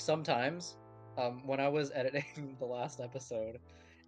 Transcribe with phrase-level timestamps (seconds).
[0.00, 0.76] sometimes
[1.18, 3.58] um, when I was editing the last episode,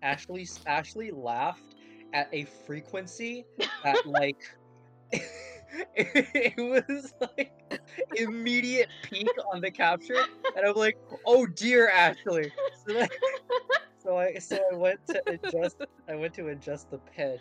[0.02, 1.76] Ashley Ashley laughed
[2.12, 3.44] at a frequency
[3.84, 4.36] that like
[5.94, 7.52] it, was like
[8.16, 10.24] immediate peak on the capture,
[10.56, 12.50] and I'm like, oh dear, Ashley.
[12.86, 13.12] So, like,
[14.02, 15.76] so I so I went to adjust
[16.08, 17.40] I went to adjust the pitch,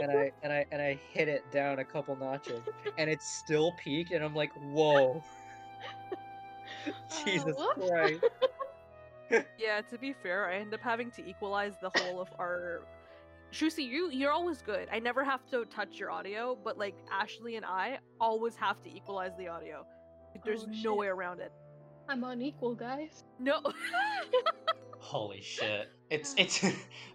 [0.00, 2.62] and I and I and I hit it down a couple notches,
[2.96, 5.22] and it's still peaked, and I'm like, whoa.
[7.24, 7.74] Jesus Uh.
[7.74, 8.24] Christ.
[9.58, 12.80] Yeah, to be fair, I end up having to equalize the whole of our.
[13.52, 14.88] Shusi, you you're always good.
[14.90, 18.88] I never have to touch your audio, but like Ashley and I always have to
[18.90, 19.84] equalize the audio.
[20.34, 21.52] Like, there's Oh, no way around it.
[22.08, 23.24] I'm unequal, guys.
[23.38, 23.60] No.
[24.98, 25.90] Holy shit.
[26.08, 26.64] It's it's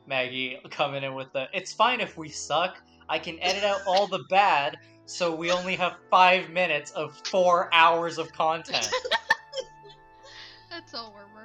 [0.06, 2.78] Maggie coming in with the it's fine if we suck.
[3.10, 7.70] I can edit out all the bad, so we only have five minutes of four
[7.74, 8.88] hours of content.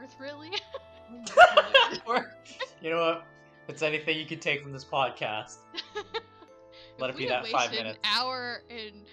[0.00, 0.50] Worth, really.
[2.06, 2.34] Or-
[2.82, 3.26] you know what?
[3.66, 5.56] If it's anything you can take from this podcast.
[6.98, 7.98] Let it be that five minutes.
[8.02, 9.04] An hour and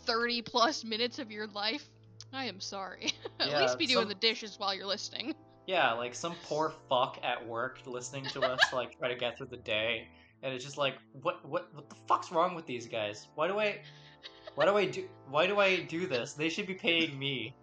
[0.00, 1.88] thirty plus minutes of your life.
[2.32, 3.12] I am sorry.
[3.40, 5.34] At Yeah, least be doing some- the dishes while you're listening.
[5.66, 9.46] Yeah, like some poor fuck at work listening to us like try to get through
[9.46, 10.08] the day,
[10.42, 13.28] and it's just like, what, what, what the fuck's wrong with these guys?
[13.34, 13.80] Why do I,
[14.56, 16.34] why do I do, why do I do this?
[16.34, 17.54] They should be paying me.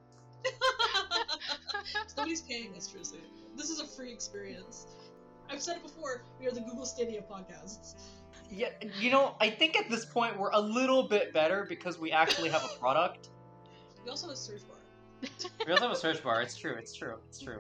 [2.22, 3.18] Nobody's paying us, Trucy.
[3.56, 4.88] This is a free experience.
[5.50, 6.24] I've said it before.
[6.40, 7.96] We are the Google Stadia podcasts.
[8.50, 8.70] Yeah,
[9.00, 12.50] you know, I think at this point we're a little bit better because we actually
[12.50, 13.30] have a product.
[14.04, 15.30] We also have a search bar.
[15.66, 16.42] We also have a search bar.
[16.42, 16.76] It's true.
[16.78, 17.16] It's true.
[17.30, 17.60] It's true.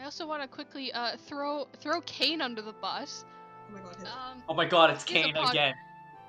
[0.00, 3.24] I also want to quickly uh, throw throw Kane under the bus.
[3.70, 3.96] Oh my god.
[4.02, 5.74] Um, Oh my god, it's Kane pod- again.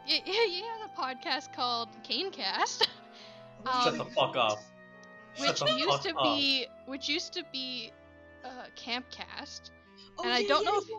[0.08, 2.88] yeah, yeah, he has a podcast called Canecast,
[3.66, 4.60] Oh Shut um, the fuck up.
[5.36, 7.92] Shut which used to be which used to be
[8.44, 9.72] uh, Campcast.
[10.18, 10.98] Oh, and I don't yeah, know if- yeah.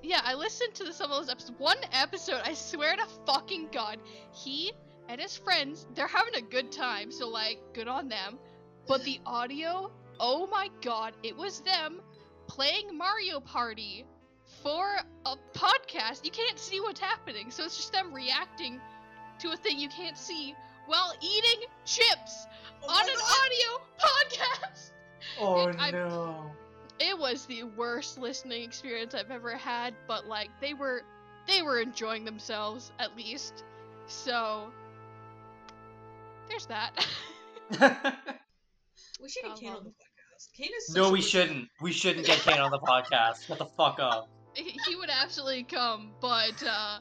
[0.00, 1.58] Yeah, I listened to some of those episodes.
[1.58, 3.98] One episode, I swear to fucking god,
[4.32, 4.72] he
[5.08, 8.38] and his friends, they're having a good time, so like, good on them.
[8.86, 9.90] But the audio,
[10.20, 12.00] oh my god, it was them
[12.46, 14.06] playing Mario Party
[14.62, 14.86] for
[15.26, 16.24] a podcast.
[16.24, 18.80] You can't see what's happening, so it's just them reacting
[19.40, 20.54] to a thing you can't see
[20.86, 22.46] while eating chips
[22.82, 24.90] Oh on an audio podcast.
[25.40, 26.50] Oh I- no.
[27.00, 31.02] it was the worst listening experience I've ever had, but like they were
[31.46, 33.64] they were enjoying themselves at least.
[34.06, 34.70] So
[36.48, 37.06] there's that.
[39.20, 40.48] We should get Kane on the podcast.
[40.56, 40.94] Kane is.
[40.94, 41.68] no, such we shouldn't.
[41.80, 43.46] We shouldn't get Kane on the podcast.
[43.46, 44.28] Shut the fuck up.
[44.54, 46.98] he would absolutely come, but uh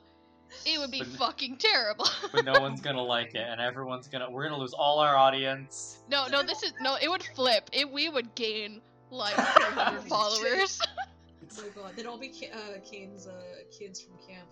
[0.66, 2.08] it would be But- fucking terrible.
[2.34, 4.30] But no one's gonna like it, and everyone's gonna.
[4.30, 6.00] We're gonna lose all our audience.
[6.10, 7.70] no, no, this is no, it would flip.
[7.74, 8.82] It we would gain
[9.12, 10.80] like 300 followers.
[10.82, 13.32] Oh my god, they'd all be uh, Kane's uh,
[13.78, 14.48] kids from camp.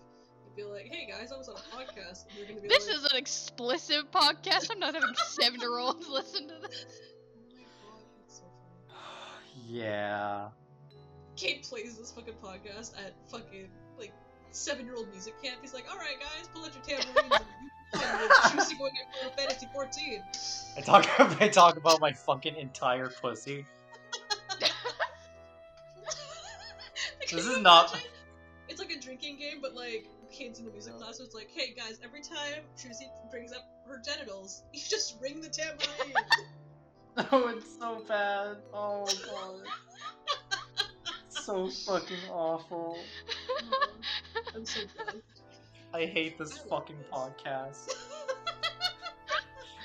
[0.56, 2.86] They'd be like, "Hey guys, I was on a podcast." And they're gonna be this
[2.86, 4.70] like, is an explicit podcast.
[4.70, 6.86] I'm not having seven year olds listen to this.
[6.88, 8.44] "Oh my god, that's so
[8.88, 10.48] funny." yeah.
[11.36, 13.68] Kate plays this fucking podcast at fucking
[13.98, 14.12] like
[14.56, 15.58] seven-year-old music camp.
[15.62, 17.44] He's like, "All right, guys, pull out your tambourines
[17.92, 20.22] and you can choose going in Final Fantasy 14."
[20.76, 21.20] I talk.
[21.40, 23.64] I talk about my fucking entire pussy.
[27.32, 27.98] This is not-
[28.68, 31.18] It's like a drinking game, but like kids in the music class.
[31.18, 35.40] So it's like, "Hey guys, every time Trucy brings up her genitals, you just ring
[35.40, 36.14] the tambourine."
[37.32, 38.58] Oh, it's so bad.
[38.72, 39.62] Oh god.
[41.28, 42.98] so fucking awful.
[44.56, 44.80] I'm so.
[45.94, 47.94] I hate this fucking podcast.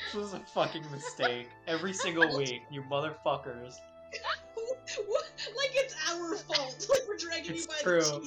[0.06, 1.48] This was a fucking mistake.
[1.68, 3.76] Every single week, you motherfuckers.
[4.12, 6.88] Like it's our fault.
[6.90, 8.01] Like we're dragging It's you by true.
[8.01, 8.19] the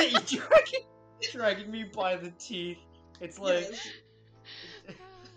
[0.00, 0.28] teeth.
[0.48, 0.80] dragging,
[1.32, 2.78] dragging me by the teeth.
[3.20, 3.88] It's like, Yes.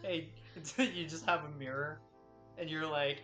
[0.02, 0.30] hey,
[0.78, 2.00] you just have a mirror,
[2.58, 3.24] and you're like,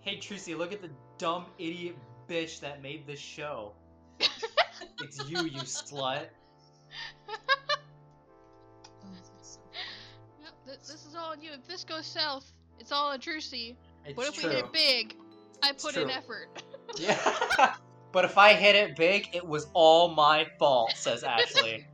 [0.00, 1.96] hey, Trucy, look at the dumb idiot
[2.28, 3.72] bitch that made this show.
[5.02, 6.26] it's you, you slut.
[10.42, 11.50] Yep, th- this is all on you.
[11.52, 13.76] If this goes south, it's all on Trucy.
[14.04, 14.48] It's What if true.
[14.50, 15.16] we hit it big?
[15.62, 16.12] I It's put in true.
[16.12, 16.62] effort.
[16.98, 17.74] Yeah.
[18.12, 21.86] but if I hit it big, it was all my fault, says Ashley.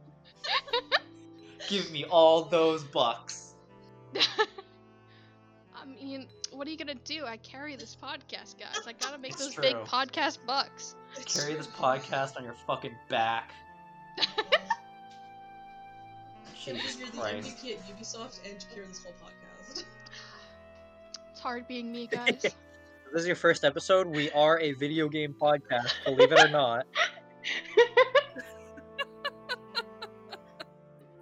[1.68, 3.54] Give me all those bucks.
[4.16, 6.26] I mean,
[6.58, 7.24] what are you gonna do?
[7.24, 8.80] I carry this podcast, guys.
[8.86, 10.96] I gotta make It's those big podcast bucks.
[11.24, 13.52] Carry this podcast on your fucking back.
[16.64, 17.48] Jesus you're the Christ.
[17.48, 19.84] indie kid, Ubisoft, and you carry this whole podcast.
[21.30, 22.30] It's hard being me, guys.
[22.44, 22.54] if
[23.12, 26.84] this is your first episode, we are a video game podcast, believe it or not.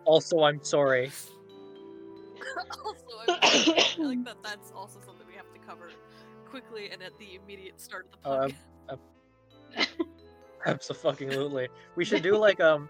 [0.07, 1.11] Also, I'm sorry.
[2.85, 5.16] also, I feel I like that that's also something we have to
[5.67, 5.91] cover
[6.49, 8.99] quickly and at the immediate start of the Um,
[9.77, 9.97] podcast.
[10.67, 11.69] Absolutely.
[11.95, 12.89] We should do like um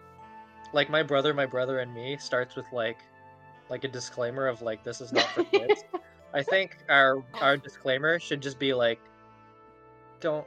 [0.73, 2.99] like my brother, my brother and me starts with like
[3.69, 5.85] like a disclaimer of like this is not for kids.
[6.35, 9.01] I think our our disclaimer should just be like
[10.21, 10.47] don't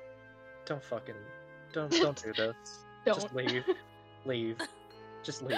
[0.66, 1.16] don't fucking
[1.74, 2.56] don't don't do this.
[3.06, 3.36] Just Don't.
[3.36, 3.64] leave.
[4.26, 4.58] Leave.
[5.24, 5.58] Just leave.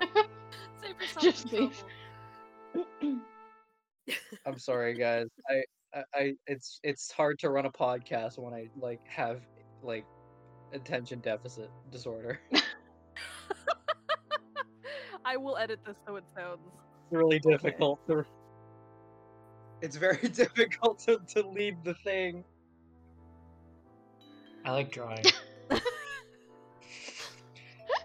[0.00, 1.84] Save yourself Just leave.
[4.46, 5.26] I'm sorry guys.
[5.48, 5.62] I,
[5.94, 9.40] I I it's it's hard to run a podcast when I like have
[9.82, 10.04] like
[10.72, 12.40] attention deficit disorder.
[15.24, 16.60] I will edit this so it sounds.
[17.10, 18.24] really difficult to
[19.82, 22.44] It's very difficult to, to lead the thing.
[24.64, 25.24] I like drawing.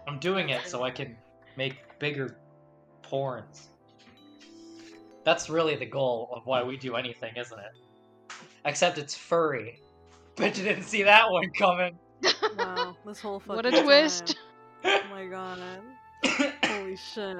[0.08, 1.16] I'm doing it so I can
[1.56, 2.36] make bigger
[3.02, 3.66] porns.
[5.26, 8.32] That's really the goal of why we do anything, isn't it?
[8.64, 9.80] Except it's furry.
[10.36, 11.98] Bet you didn't see that one coming.
[12.56, 14.36] Wow, this whole fucking What a twist.
[14.84, 15.02] time.
[15.02, 15.58] Oh my god.
[16.64, 17.38] Holy shit.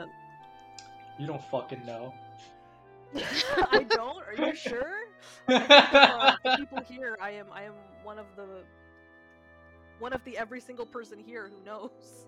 [1.16, 2.12] you don't fucking know.
[3.70, 4.24] I don't?
[4.26, 4.92] Are you sure?
[5.48, 8.64] Uh, the people here, I am I am one of the
[10.00, 12.26] one of the every single person here who knows.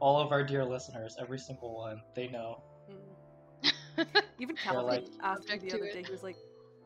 [0.00, 2.62] All of our dear listeners, every single one, they know.
[2.90, 2.94] Mm.
[4.38, 5.92] Even Calvin like- asked me the other it.
[5.94, 6.36] day, he was like,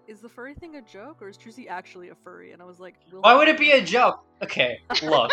[0.07, 2.53] Is the furry thing a joke or is Trucy actually a furry?
[2.53, 4.25] And I was like, we'll Why would it be a joke?
[4.43, 5.31] Okay, look.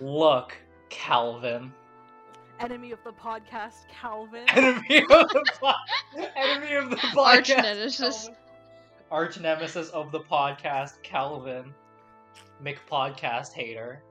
[0.00, 0.52] look,
[0.90, 1.72] Calvin.
[2.60, 4.44] enemy of the podcast, Calvin?
[4.48, 7.16] Enemy of the po- enemy of the podcast.
[7.18, 8.30] Arch nemesis.
[9.10, 11.72] Arch nemesis of the podcast, Calvin.
[12.64, 14.02] McPodcast hater.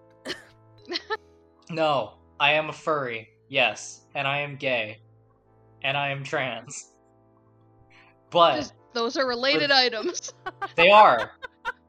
[1.70, 3.30] no, I am a furry.
[3.50, 5.00] Yes, and I am gay,
[5.88, 6.92] and I am trans.
[8.30, 10.34] But Just- Those are related items.
[10.76, 11.32] they are,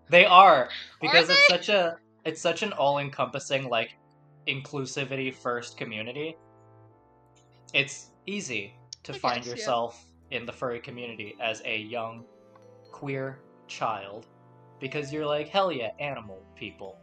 [0.08, 0.68] they are
[1.00, 3.96] because Are it's such a it's such an all-encompassing like
[4.46, 6.36] inclusivity first community.
[7.74, 9.52] It's easy to I find guess, yeah.
[9.54, 12.24] yourself in the furry community as a young
[12.92, 14.26] queer child
[14.80, 16.96] because you're like hell yeah animal people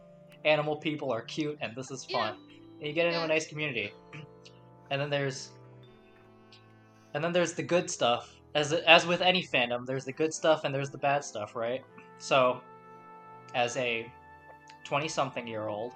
[0.44, 2.30] animal people are cute and this is Yeah.
[2.30, 2.38] fun
[2.78, 3.24] and you get into Yeah.
[3.24, 3.92] a nice community
[4.90, 5.50] and then there's
[7.16, 8.30] and then there's the good stuff.
[8.54, 11.82] As as with any fandom there's the good stuff and there's the bad stuff right?
[12.18, 12.60] So
[13.54, 14.12] as a
[14.84, 15.92] 20 something year old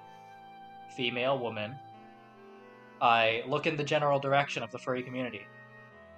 [0.97, 1.73] female woman
[3.01, 5.45] i look in the general direction of the furry community.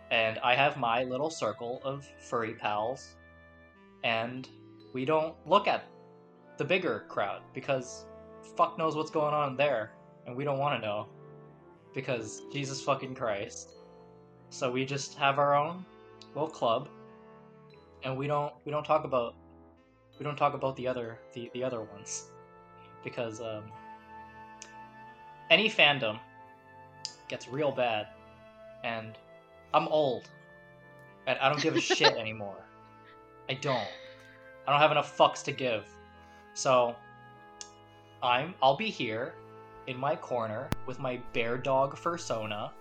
[0.10, 3.16] And i have my little circle of furry pals.
[4.06, 4.48] And
[4.94, 5.84] we don't look at
[6.58, 8.06] the bigger crowd because
[8.56, 9.92] fuck knows what's going on there.
[10.26, 11.08] And we don't want to know
[11.94, 13.83] because jesus fucking christ
[14.54, 15.84] so we just have our own
[16.36, 16.88] little club
[18.04, 19.34] and we don't we don't talk about
[20.20, 22.26] we don't talk about the other the, the other ones.
[23.04, 23.63] Because um,
[25.50, 26.20] any fandom
[27.27, 28.08] gets real bad
[28.84, 29.18] and
[29.74, 30.30] i'm old
[31.25, 32.63] and i don't give a shit anymore.
[33.50, 33.88] I don't.
[34.68, 35.84] I don't have enough fucks to give.
[36.54, 36.96] So
[38.22, 39.34] i'm i'll be here
[39.88, 42.72] in my corner with my bear dog fursona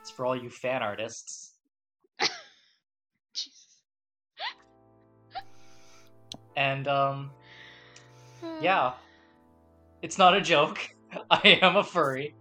[0.00, 1.54] it's for all you fan artists
[3.34, 3.66] Jesus.
[6.56, 7.30] and um
[8.60, 8.92] yeah
[10.02, 10.78] it's not a joke
[11.30, 12.34] i am a furry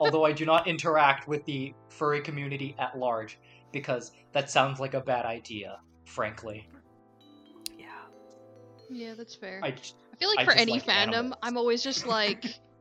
[0.00, 3.38] although i do not interact with the furry community at large
[3.72, 6.68] because that sounds like a bad idea frankly
[7.78, 7.86] yeah.
[8.90, 9.60] Yeah, that's fair.
[9.62, 9.74] I
[10.18, 11.38] feel like I for any like fandom, animals.
[11.42, 12.44] I'm always just like,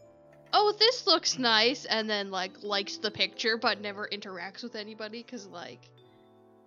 [0.53, 5.23] oh, this looks nice, and then like likes the picture but never interacts with anybody
[5.23, 5.89] because like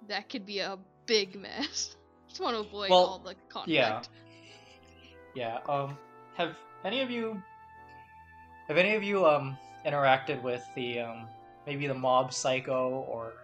[0.08, 1.96] that could be a big mess.
[2.28, 3.72] Just want to avoid Well, all the conflict.
[3.74, 4.02] yeah.
[5.34, 5.96] yeah um
[6.34, 7.42] have any of you
[8.68, 11.28] have any of you um interacted with the um
[11.66, 13.34] maybe the mob psycho or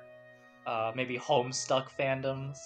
[0.66, 2.58] uh maybe homestuck fandoms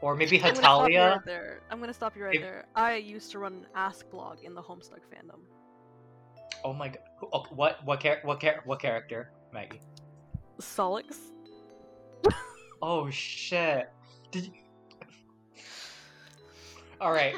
[0.00, 1.62] or maybe I'm gonna stop you Hetalia right there.
[1.70, 2.66] I'm gonna stop you right If- there.
[2.74, 5.40] I used to run an Ask blog in the Homestuck fandom.
[6.64, 6.98] Oh my god
[7.32, 9.80] oh, what what char- what char- what character maggie
[10.60, 11.16] Sollux.
[12.80, 13.90] Oh shit!
[14.30, 14.52] Did you...
[17.00, 17.34] All right.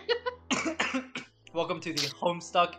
[1.55, 2.77] Welcome to the Homestuck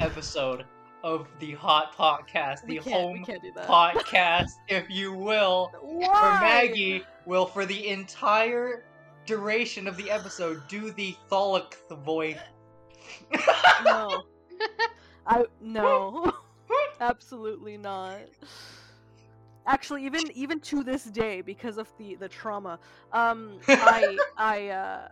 [0.00, 0.64] episode
[1.04, 3.68] of the Hotpotcast, the home can't do that.
[3.68, 6.08] podcast, if you will, Why?
[6.08, 8.84] where Maggie will, for the entire
[9.26, 11.74] duration of the episode do the Tholic
[12.04, 12.38] voice.
[13.84, 14.24] No.
[15.26, 16.32] I no.
[17.00, 18.20] Absolutely not.
[19.66, 22.78] Actually, even even to this day, because of the the trauma,
[23.12, 25.08] um, I I uh,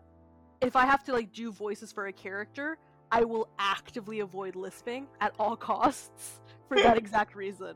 [0.61, 2.79] if I have to like do voices for a character,
[3.11, 7.75] I will actively avoid lisping at all costs for that exact reason.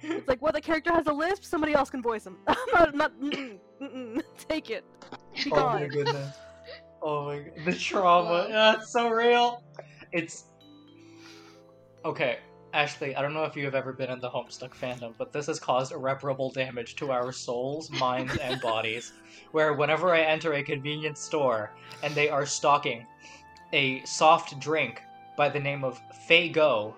[0.00, 2.36] It's like, well, the character has a lisp, somebody else can voice him.
[2.72, 4.84] Not, not mm-mm, mm-mm, take it.
[5.44, 6.36] Be oh my goodness.
[7.02, 7.64] Oh my god.
[7.64, 8.46] The trauma.
[8.48, 9.62] Yeah, it's so real.
[10.12, 10.44] It's
[12.04, 12.38] Okay,
[12.72, 15.46] Ashley, I don't know if you have ever been in the Homestuck fandom, but this
[15.46, 19.12] has caused irreparable damage to our souls, minds, and bodies.
[19.52, 23.06] Where whenever I enter a convenience store and they are stocking
[23.72, 25.02] a soft drink
[25.36, 26.94] by the name of Faygo,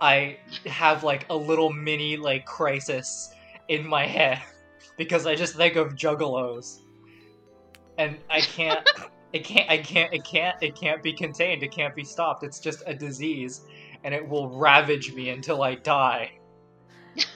[0.00, 3.34] I have like a little mini like crisis
[3.68, 4.42] in my head
[4.98, 6.80] because I just think of juggalos.
[7.96, 8.86] And I can't
[9.32, 12.42] it can't I can't it can't it can't be contained, it can't be stopped.
[12.42, 13.62] It's just a disease
[14.04, 16.32] and it will ravage me until I die.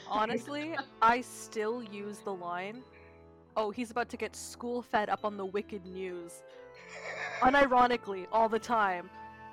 [0.09, 2.83] Honestly, I still use the line,
[3.57, 6.43] "Oh, he's about to get school fed up on the wicked news."
[7.41, 9.11] Unironically, all the time.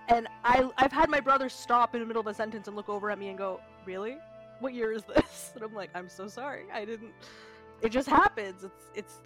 [0.09, 2.89] And I I've had my brother stop in the middle of a sentence and look
[2.89, 4.17] over at me and go, "Really?
[4.59, 6.65] What year is this?" And I'm like, "I'm so sorry.
[6.73, 7.13] I didn't
[7.81, 8.63] It just happens.
[8.63, 9.21] It's it's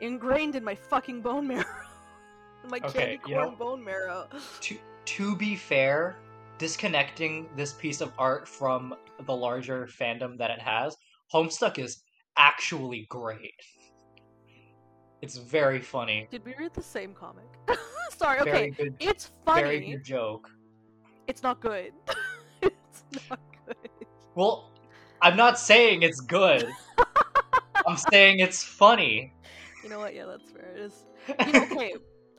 [0.00, 1.64] ingrained in my fucking bone marrow."
[2.68, 4.28] my Okay, candy you corn know- bone marrow.
[4.62, 6.16] To to be fair,
[6.62, 8.94] disconnecting this piece of art from
[9.26, 10.96] the larger fandom that it has,
[11.34, 12.04] Homestuck is
[12.36, 13.60] actually great.
[15.22, 16.28] It's very funny.
[16.30, 17.46] Did we read the same comic?
[18.16, 18.70] sorry, okay.
[18.70, 19.62] Good It's funny.
[19.62, 20.48] very good joke.
[21.26, 21.90] It's not good.
[22.62, 23.90] it's not good.
[24.36, 24.70] Well,
[25.20, 26.68] I'm not saying it's good.
[27.88, 29.34] I'm saying it's funny.
[29.82, 30.14] You know what?
[30.14, 30.70] Yeah, that's fair.
[30.76, 31.06] It is.
[31.44, 31.94] You know, okay,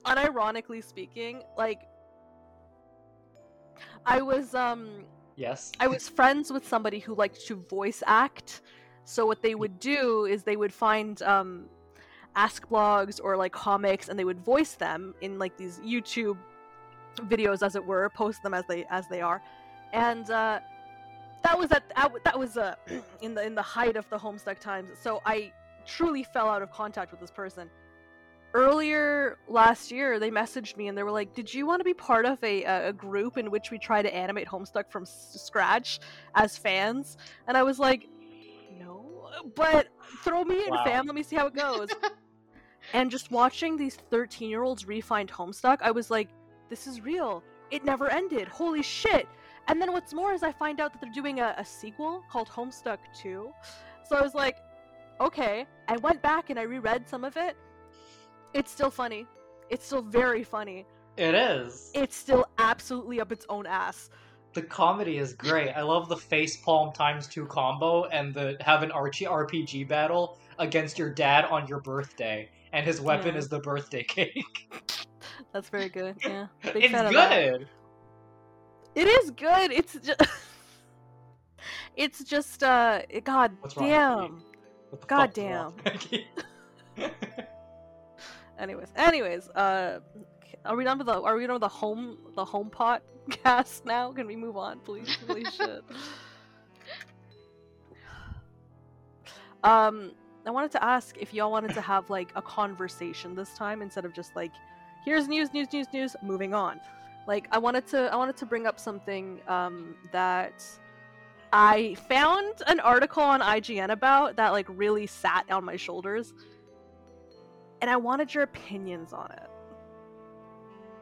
[0.05, 1.81] unironically speaking, like
[4.05, 5.05] I was um
[5.35, 5.71] Yes.
[5.79, 8.61] I was friends with somebody who liked to voice act.
[9.05, 11.65] So what they would do is they would find um
[12.35, 16.37] ask blogs or like comics and they would voice them in like these YouTube
[17.21, 19.41] videos as it were, post them as they as they are.
[19.91, 20.59] And uh
[21.43, 22.75] that was at that, that was uh
[23.21, 24.89] in the in the height of the Homestuck times.
[25.01, 25.51] So I
[25.85, 27.69] truly fell out of contact with this person.
[28.53, 31.93] Earlier last year, they messaged me and they were like, "Did you want to be
[31.95, 35.99] part of a a group in which we try to animate Homestuck from s- scratch
[36.35, 37.17] as fans?"
[37.47, 38.07] And I was like,
[38.77, 39.87] "No, but
[40.23, 40.83] throw me in, Wow.
[40.83, 41.05] fam.
[41.07, 41.89] Let me see how it goes."
[42.93, 46.29] and just watching these 13 year olds refind Homestuck, I was like,
[46.69, 47.43] "This is real.
[47.71, 48.47] It never ended.
[48.47, 49.27] Holy shit!"
[49.67, 52.49] And then what's more is I find out that they're doing a, a sequel called
[52.49, 53.51] Homestuck 2.
[54.07, 54.57] So I was like,
[55.21, 55.65] okay.
[55.87, 57.55] I went back and I reread some of it.
[58.53, 59.25] It's still funny.
[59.69, 60.85] It's still very funny.
[61.17, 61.91] It is.
[61.93, 64.09] It's still absolutely up its own ass.
[64.53, 65.71] The comedy is great.
[65.71, 70.99] I love the facepalm times two combo and the have an Archie RPG battle against
[70.99, 73.39] your dad on your birthday, and his weapon Yeah.
[73.39, 74.71] is the birthday cake.
[75.51, 76.15] That's very good.
[76.23, 76.47] Yeah.
[76.63, 77.51] Big it's fan of that.
[77.59, 77.67] good.
[78.95, 79.71] It is good.
[79.71, 80.21] It's just
[81.95, 84.43] It's just uh god What's wrong with you?
[84.99, 85.07] damn.
[85.07, 85.73] God wrong?
[88.59, 89.99] Anyways, anyways, uh
[90.65, 93.85] are we done with the are we done with the home the home pot cast
[93.85, 94.11] now?
[94.11, 95.17] Can we move on, please?
[95.27, 95.83] Holy shit.
[99.63, 100.11] Um
[100.45, 104.05] I wanted to ask if y'all wanted to have like a conversation this time instead
[104.05, 104.51] of just like
[105.05, 106.79] here's news, news, news, news, moving on.
[107.27, 110.63] Like I wanted to I wanted to bring up something um that
[111.51, 116.33] I found an article on IGN about that like really sat on my shoulders
[117.83, 119.49] and I wanted your opinions on it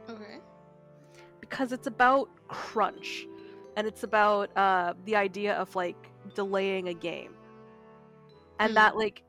[0.10, 0.40] Okay.
[1.40, 3.28] because it's about crunch
[3.78, 5.96] and it's about uh, the idea of like
[6.34, 7.36] delaying a game
[8.60, 8.76] and Hmm.
[8.78, 9.22] that like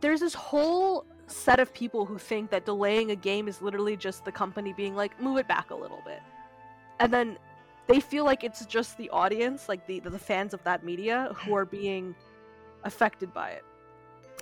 [0.00, 4.24] there's this whole set of people who think that delaying a game is literally just
[4.24, 6.22] the company being like move it back a little bit
[7.00, 7.36] and then
[7.86, 11.54] they feel like it's just the audience like the the fans of that media who
[11.54, 12.14] are being
[12.84, 13.62] affected by it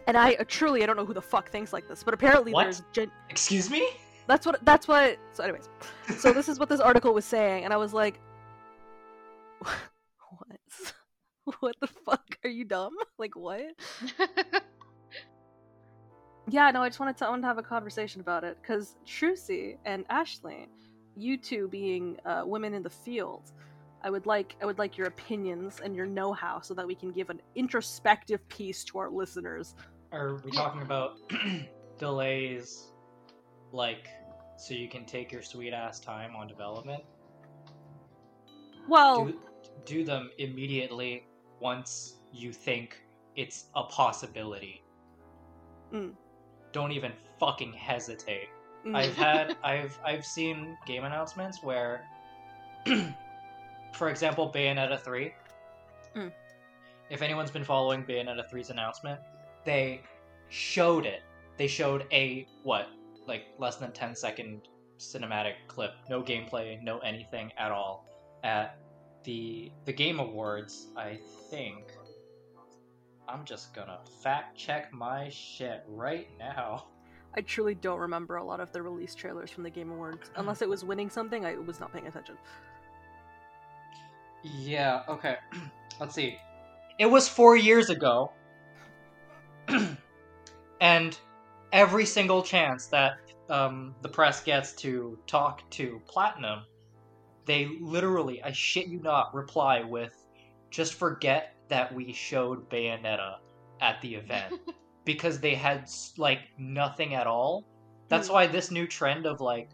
[0.07, 2.53] and i uh, truly i don't know who the fuck thinks like this but apparently
[2.53, 2.65] What?
[2.65, 3.89] there's gen- Excuse me?
[4.27, 5.69] that's what that's what so anyways.
[6.19, 8.21] So this is what this article was saying and i was like
[9.61, 10.61] what?
[11.61, 12.39] What the fuck?
[12.45, 12.93] Are you dumb?
[13.19, 13.63] Like what?
[16.49, 18.97] Yeah no i just wanted to, I wanted to have a conversation about it because
[19.07, 20.69] trucy and ashley
[21.17, 23.53] you two being uh, women in the field
[24.03, 27.11] i would like i would like your opinions and your know-how so that we can
[27.11, 29.75] give an introspective piece to our listeners
[30.13, 31.17] Are we talking about
[31.99, 32.89] delays
[33.73, 34.09] like
[34.57, 37.03] so you can take your sweet ass time on development.
[38.89, 39.41] Well, Do
[39.87, 41.25] do them immediately
[41.61, 43.01] once you think
[43.37, 44.83] it's a possibility.
[45.93, 46.13] Mm.
[46.73, 48.49] Don't even fucking hesitate.
[48.85, 52.05] mm, I've had I've I've seen game announcements where
[53.95, 55.33] for example Bayonetta 3
[56.17, 56.33] Mm.
[57.09, 59.21] if anyone's been following Bayonetta 3's announcement
[59.65, 60.01] they
[60.49, 61.23] showed it
[61.57, 62.89] they showed a what
[63.27, 64.63] like less than 10 second
[64.99, 68.07] cinematic clip no gameplay no anything at all
[68.45, 68.79] at
[69.25, 71.19] the the game awards I
[71.51, 71.93] think
[73.29, 76.87] I'm just gonna fact check my shit right now
[77.35, 80.31] I truly don't remember a lot of the release trailers from the Game Awards.
[80.37, 82.37] Unless it was winning something, I was not paying attention.
[84.43, 85.37] Yeah, okay.
[86.01, 86.39] Let's see.
[86.99, 88.33] It was four years ago.
[90.81, 91.19] and
[91.73, 93.15] every single chance that
[93.49, 96.61] um, the press gets to talk to Platinum,
[97.47, 100.15] they literally, I shit you not, reply with,
[100.71, 103.37] just forget that we showed Bayonetta
[103.81, 104.55] at the event.
[105.05, 107.65] because they had, like, nothing at all.
[108.09, 108.35] That's Hmm.
[108.35, 109.71] why this new trend of, like,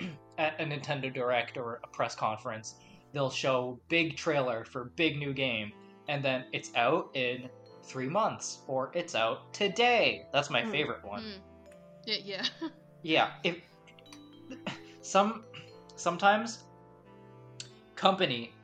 [0.38, 2.76] at a Nintendo Direct or a press conference,
[3.12, 5.72] they'll show big trailer for big new game
[6.08, 7.48] and then it's out in
[7.82, 10.70] three months or it's out today that's my Mm.
[10.70, 11.40] favorite one Mm.
[12.04, 12.44] Yeah, yeah.
[13.02, 13.56] yeah if
[15.00, 15.44] some
[15.96, 16.64] sometimes
[17.96, 18.54] company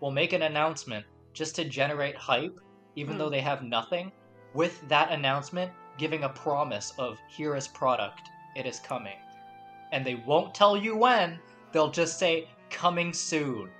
[0.00, 2.58] will make an announcement just to generate hype
[2.96, 3.18] even Hmm.
[3.18, 4.10] though they have nothing
[4.54, 8.22] with that announcement giving a promise of here is product
[8.56, 9.16] it is coming
[9.92, 11.38] and they won't tell you when
[11.72, 13.70] they'll just say coming soon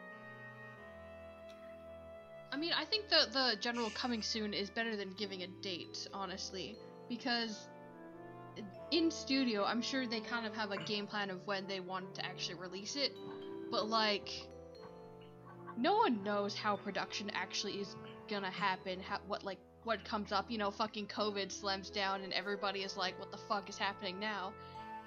[2.53, 6.09] I mean, I think the the general coming soon is better than giving a date,
[6.13, 6.77] honestly,
[7.09, 7.69] because
[8.91, 12.15] in studio, I'm sure they kind of have a game plan of when they want
[12.17, 13.13] to actually release it,
[13.71, 14.29] but like
[15.77, 17.95] no one knows how production actually is
[18.29, 22.33] gonna happen, how, what like what comes up, you know, fucking COVID slams down and
[22.33, 24.53] everybody is like what the fuck is happening now?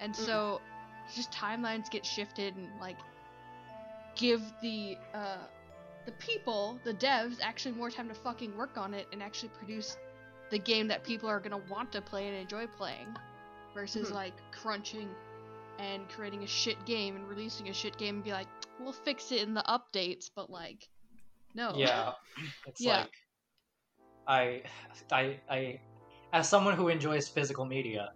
[0.00, 0.60] And so
[1.14, 2.96] just timelines get shifted and like
[4.16, 5.36] give the uh
[6.06, 9.96] the people, the devs, actually more time to fucking work on it and actually produce
[10.50, 13.14] the game that people are gonna want to play and enjoy playing,
[13.74, 14.14] versus Mhm.
[14.14, 15.08] like crunching
[15.78, 18.46] and creating a shit game and releasing a shit game and be like,
[18.78, 20.88] we'll fix it in the updates, but like,
[21.54, 21.74] no.
[21.76, 22.12] Yeah,
[22.66, 22.98] it's Yeah.
[22.98, 23.12] like
[24.26, 24.62] I,
[25.12, 25.80] I, I,
[26.32, 28.12] as someone who enjoys physical media,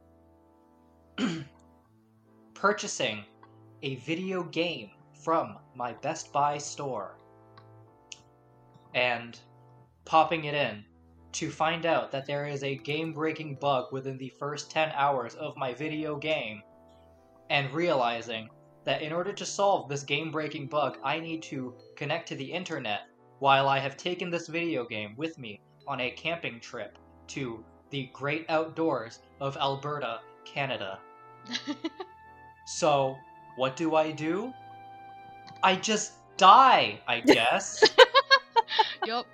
[2.55, 3.25] purchasing
[3.83, 4.91] a video game
[5.23, 7.17] from my Best Buy store
[8.95, 9.39] and
[10.05, 10.85] popping it in
[11.33, 15.57] to find out that there is a game-breaking bug within the first 10 hours of
[15.57, 16.63] my video game
[17.51, 18.49] and realizing
[18.85, 23.03] that in order to solve this game-breaking bug, I need to connect to the internet
[23.39, 26.99] while I have taken this video game with me on a camping trip
[27.29, 30.99] to the great outdoors of Alberta, Canada.
[32.69, 33.17] So,
[33.57, 34.53] what do I do?
[35.63, 37.83] I just die, I guess.
[39.09, 39.27] yup.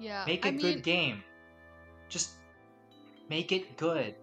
[0.00, 0.24] Yeah.
[0.26, 1.22] make a I good mean, game.
[2.08, 2.30] Just
[3.28, 4.14] make it good.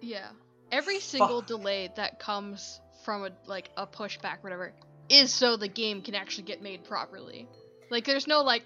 [0.00, 0.28] Yeah.
[0.70, 1.48] Every single Fuck.
[1.48, 4.72] delay that comes from a like a pushback, whatever,
[5.08, 7.48] is so the game can actually get made properly.
[7.90, 8.64] Like there's no like,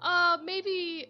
[0.00, 1.06] uh, maybe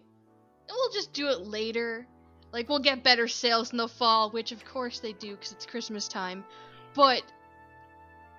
[0.69, 2.07] we'll just do it later.
[2.51, 5.65] Like we'll get better sales in the fall, which of course they do because it's
[5.65, 6.43] Christmas time,
[6.95, 7.21] but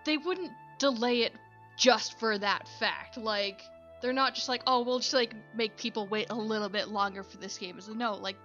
[0.04, 1.32] they wouldn't delay it
[1.76, 3.16] just for that fact.
[3.16, 3.60] Like
[4.02, 7.22] they're not just like, oh, we'll just like make people wait a little bit longer
[7.22, 7.78] for this game.
[7.78, 8.36] It's no, like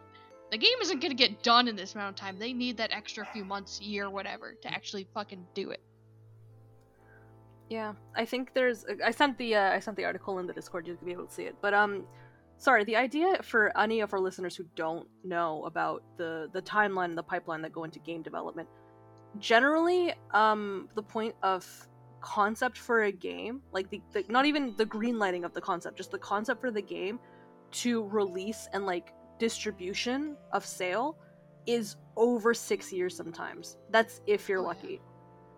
[0.51, 2.39] the game isn't gonna get done in this amount of time.
[2.39, 5.81] They need that extra few months, year, whatever, to actually fucking do it.
[7.69, 8.85] Yeah, I think there's.
[9.03, 10.87] I sent the uh, I sent the article in the Discord.
[10.87, 11.55] You could be able to see it.
[11.61, 12.05] But um,
[12.57, 12.85] sorry.
[12.85, 17.17] The idea for any of our listeners who don't know about the the timeline and
[17.17, 18.69] the pipeline that go into game development,
[19.39, 21.65] generally, um, the point of
[22.27, 25.97] concept for a game, like the, the not even the green lighting of the concept,
[25.97, 27.19] just the concept for the game,
[27.83, 31.17] to release and like distribution of sale,
[31.65, 33.77] is over six years sometimes.
[33.91, 34.67] That's if you're Oh, yeah.
[34.67, 35.01] lucky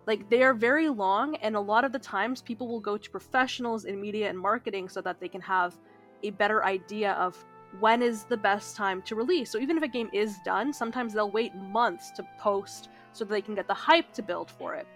[0.06, 3.10] like they are very long and a lot of the times people will go to
[3.10, 5.78] professionals in media and marketing so that they can have
[6.22, 7.32] a better idea of
[7.78, 11.14] when is the best time to release so even if a game is done sometimes
[11.14, 14.74] they'll wait months to post so that they can get the hype to build for
[14.74, 14.86] it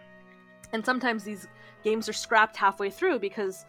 [0.75, 1.49] and sometimes these
[1.83, 3.65] games are scrapped halfway through because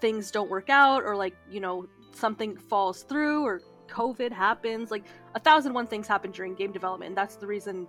[0.00, 5.04] things don't work out or like you know something falls through or covid happens like
[5.34, 7.88] a thousand one things happen during game development and that's the reason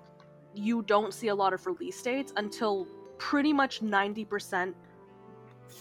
[0.54, 4.74] you don't see a lot of release dates until pretty much 90%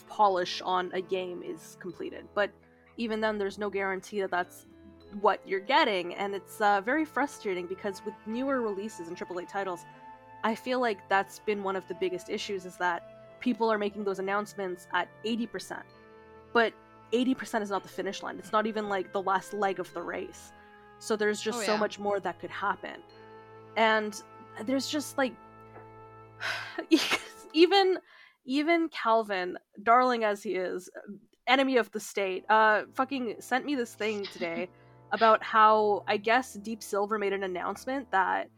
[0.09, 2.27] polish on a game is completed.
[2.35, 2.51] But
[2.97, 4.67] even then, there's no guarantee that that's
[5.21, 9.85] what you're getting, and it's uh, very frustrating because with newer releases and AAA titles,
[10.43, 14.05] I feel like that's been one of the biggest issues is that people are making
[14.05, 15.83] those announcements at 80%.
[16.53, 16.73] But
[17.13, 18.39] 80% is not the finish line.
[18.39, 20.53] It's not even like the last leg of the race.
[20.99, 23.03] So there's just Oh, so much more that could happen.
[23.77, 24.21] And
[24.65, 25.33] there's just like
[27.53, 27.99] even
[28.45, 30.89] even Calvin, darling as he is,
[31.47, 34.69] enemy of the state, uh fucking sent me this thing today
[35.13, 38.49] about how I guess Deep Silver made an announcement that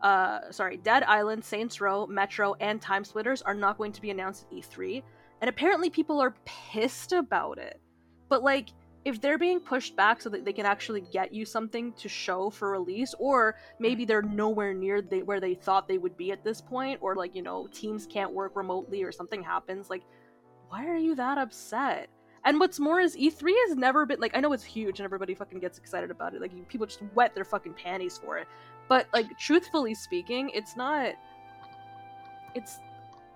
[0.00, 4.10] uh sorry, Dead Island, Saints Row, Metro, and Time Splitters are not going to be
[4.10, 5.02] announced at E3.
[5.40, 7.80] And apparently people are pissed about it.
[8.28, 8.70] But like
[9.08, 12.50] if they're being pushed back so that they can actually get you something to show
[12.50, 16.60] for release or maybe they're nowhere near where they thought they would be at this
[16.60, 20.02] point or like you know teams can't work remotely or something happens like
[20.68, 22.08] why are you that upset
[22.44, 25.34] and what's more is e3 has never been like i know it's huge and everybody
[25.34, 28.46] fucking gets excited about it like people just wet their fucking panties for it
[28.88, 31.14] but like truthfully speaking it's not
[32.54, 32.80] it's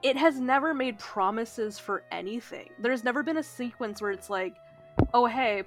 [0.03, 2.71] it has never made promises for anything.
[2.81, 4.57] There's never been a sequence where it's like
[5.15, 5.63] oh hey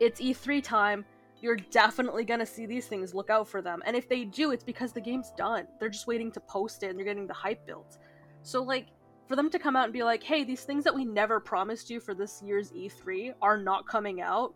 [0.00, 1.04] it's e3 time.
[1.40, 3.14] You're definitely gonna see these things.
[3.14, 3.82] Look out for them.
[3.84, 5.66] And if they do it's because the game's done.
[5.78, 7.98] They're just waiting to post it and you're getting the hype built.
[8.42, 8.86] So like
[9.28, 11.90] for them to come out and be like hey these things that we never promised
[11.90, 14.54] you for this year's e3 are not coming out.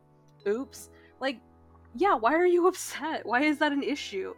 [0.48, 0.88] Oops.
[1.20, 1.40] Like
[1.94, 3.24] yeah why are you upset?
[3.26, 4.34] Why is that an issue?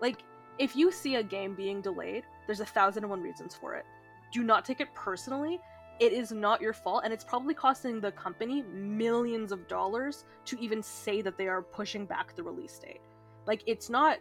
[0.00, 0.22] Like
[0.58, 3.84] if you see a game being delayed there's a thousand and one reasons for it.
[4.32, 5.60] Do not take it personally.
[6.00, 10.58] It is not your fault and it's probably costing the company millions of dollars to
[10.60, 13.00] even say that they are pushing back the release date.
[13.46, 14.18] Like it's not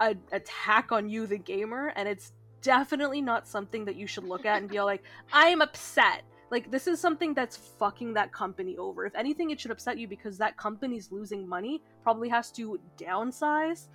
[0.00, 4.46] an attack on you the gamer and it's definitely not something that you should look
[4.46, 8.76] at and be all like i'm upset like this is something that's fucking that company
[8.76, 12.78] over if anything it should upset you because that company's losing money probably has to
[12.96, 13.88] downsize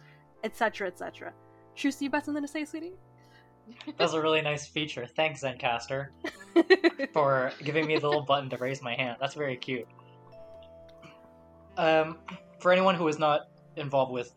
[0.43, 1.33] etc etc
[1.75, 2.95] Truce, you got something to say sweetie
[3.97, 5.05] That's a really nice feature.
[5.05, 6.07] Thanks, Zencastr,
[7.13, 9.17] for giving me the little button to raise my hand.
[9.19, 9.87] That's very cute.
[11.77, 12.17] Um,
[12.59, 14.33] for anyone who is not involved with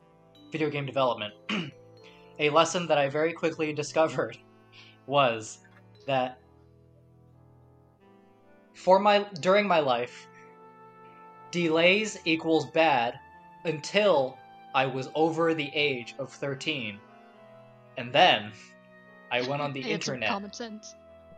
[0.50, 1.32] video game development,
[2.38, 4.36] a lesson that I very quickly discovered
[5.06, 5.60] was
[6.06, 6.39] that
[8.80, 10.26] for my during my life,
[11.50, 13.18] delays equals bad
[13.64, 14.38] until
[14.74, 16.98] I was over the age of 13.
[17.98, 18.52] And then
[19.30, 20.30] I went on the internet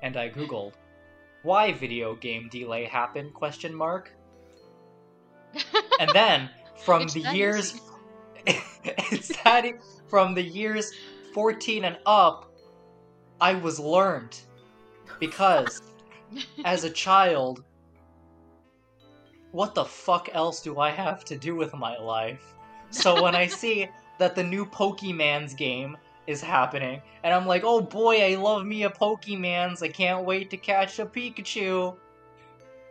[0.03, 0.75] and I googled
[1.43, 4.13] why video game delay happened question mark.
[6.01, 7.81] And then from It's the years
[8.47, 9.67] it's that
[10.09, 10.93] from the years
[11.35, 12.51] 14 and up
[13.41, 14.37] I was learned
[15.21, 15.92] because
[16.65, 17.65] as a child
[19.51, 22.55] what the fuck else do I have to do with my life
[22.91, 27.81] so when I see that the new Pokemans game is happening, and I'm like, oh
[27.81, 29.83] boy, I love me a Pokemans.
[29.83, 31.97] I can't wait to catch a Pikachu.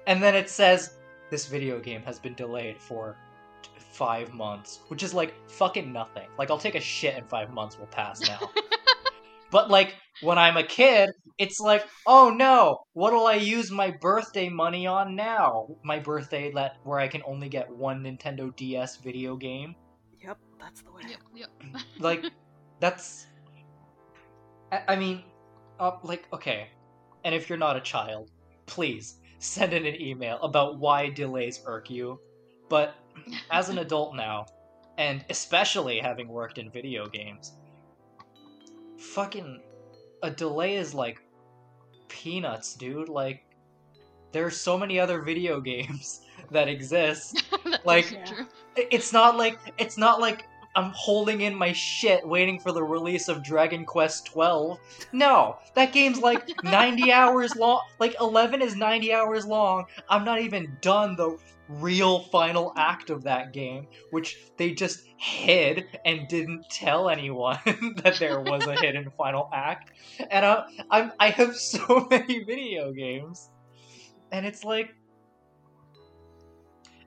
[0.08, 0.97] And then it says
[1.30, 3.15] this video game has been delayed for
[3.77, 6.27] five months, which is like fucking nothing.
[6.38, 8.49] Like I'll take a shit and five months will pass now.
[9.51, 14.49] but like when I'm a kid, it's like, oh no, what'll I use my birthday
[14.49, 15.67] money on now?
[15.83, 19.75] My birthday that where I can only get one Nintendo DS video game.
[20.23, 21.49] yep that's the way Yep, yep.
[21.99, 22.25] like
[22.79, 23.27] that's
[24.71, 25.23] I, I mean
[25.79, 26.69] uh, like okay
[27.23, 28.31] and if you're not a child
[28.67, 32.19] please send in an email about why delays irk you
[32.69, 32.95] but
[33.49, 34.45] as an adult now
[34.97, 37.53] and especially having worked in video games
[39.01, 39.61] fucking
[40.23, 41.21] a delay is like
[42.07, 43.09] peanuts dude.
[43.09, 43.43] Like
[44.31, 47.43] there's so many other video games that exist.
[47.85, 48.15] Like-
[48.75, 53.27] It's not like it's not like I'm holding in my shit waiting for the release
[53.27, 54.79] of Dragon Quest 12.
[55.12, 57.81] No, that game's like 90 hours long.
[57.99, 59.86] Like 11 is 90 hours long.
[60.10, 65.86] I'm not even done the real final act of that game, which they just hid
[66.05, 67.60] and didn't tell anyone
[68.03, 69.91] that there was a hidden final act.
[70.29, 73.49] And I, I'm I have so many video games,
[74.31, 74.93] and it's like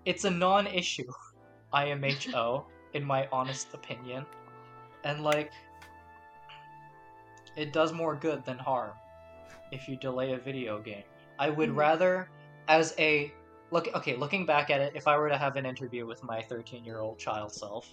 [0.05, 1.11] it's a non-issue.
[1.73, 4.25] IMHO, in my honest opinion.
[5.05, 5.53] And like
[7.57, 8.93] it does more good than harm
[9.71, 11.05] if you delay a video game.
[11.39, 11.77] I would Mhm.
[11.77, 12.29] rather
[12.69, 13.33] as a
[13.71, 16.41] look okay, looking back at it, if I were to have an interview with my
[16.43, 17.89] 13-year-old child self,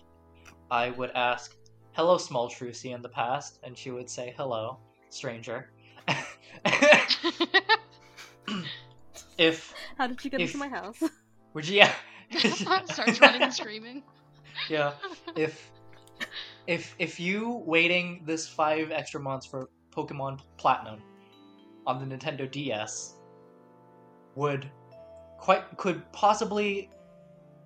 [0.70, 1.56] I would ask,
[1.94, 4.78] "Hello, small Trucy" in the past, and she would say, "Hello,
[5.10, 5.70] stranger."
[9.38, 11.02] if How did you get If- into my house?
[11.54, 11.94] would you, yeah,
[12.86, 14.04] Starts running and screaming.
[14.70, 14.94] Yeah.
[15.36, 15.72] If
[16.68, 21.02] if if you waiting this five extra months for Pokemon Platinum
[21.88, 23.16] on the Nintendo DS
[24.36, 24.70] would
[25.38, 26.90] quite could possibly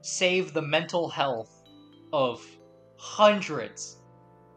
[0.01, 1.63] save the mental health
[2.13, 2.45] of
[2.97, 3.97] hundreds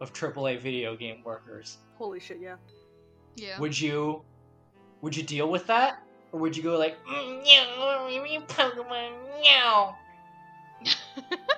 [0.00, 1.78] of AAA video game workers.
[1.96, 2.56] Holy shit, yeah.
[3.36, 3.58] Yeah.
[3.58, 4.22] Would you
[5.00, 6.02] would you deal with that?
[6.32, 7.96] Or would you go like "Mm, no,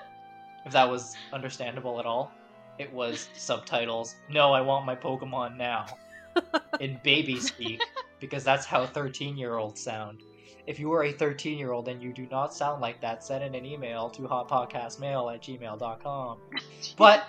[0.64, 2.32] if that was understandable at all.
[2.78, 4.16] It was subtitles.
[4.28, 5.86] No, I want my Pokemon now.
[6.80, 7.82] In baby speak,
[8.20, 10.22] because that's how 13 year olds sound.
[10.66, 13.42] If you are a 13 year old and you do not sound like that, send
[13.42, 16.38] in an email to hotpotcastmail at gmail.com.
[16.96, 17.26] But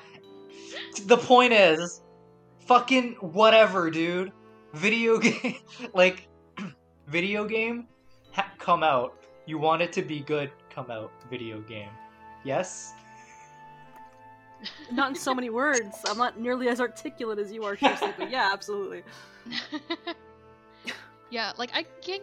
[1.05, 2.01] the point is,
[2.67, 4.31] fucking whatever, dude.
[4.73, 5.57] Video game,
[5.93, 6.27] like,
[7.07, 7.87] video game,
[8.31, 9.17] ha- come out.
[9.45, 11.11] You want it to be good, come out.
[11.29, 11.89] Video game.
[12.45, 12.93] Yes?
[14.91, 15.97] Not in so many words.
[16.05, 19.03] I'm not nearly as articulate as you are, Trucy, but yeah, absolutely.
[21.31, 22.19] yeah, like I can